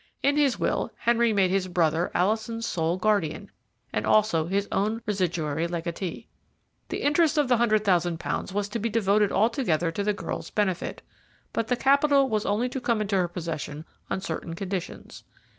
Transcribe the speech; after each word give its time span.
In 0.23 0.35
his 0.35 0.57
will 0.57 0.91
Henry 0.97 1.31
made 1.31 1.51
his 1.51 1.67
brother 1.67 2.09
Alison's 2.15 2.65
sole 2.65 2.97
guardian, 2.97 3.51
and 3.93 4.03
also 4.07 4.47
his 4.47 4.67
own 4.71 5.03
residuary 5.05 5.67
legatee. 5.67 6.27
The 6.89 7.03
interest 7.03 7.37
of 7.37 7.47
the 7.47 7.57
hundred 7.57 7.85
thousand 7.85 8.19
pounds 8.19 8.51
was 8.51 8.67
to 8.69 8.79
be 8.79 8.89
devoted 8.89 9.31
altogether 9.31 9.91
to 9.91 10.03
the 10.03 10.11
girl's 10.13 10.49
benefit, 10.49 11.03
but 11.53 11.67
the 11.67 11.75
capital 11.75 12.27
was 12.27 12.47
only 12.47 12.67
to 12.69 12.81
come 12.81 12.99
into 12.99 13.15
her 13.15 13.27
possession 13.27 13.85
on 14.09 14.21
certain 14.21 14.55
conditions. 14.55 15.23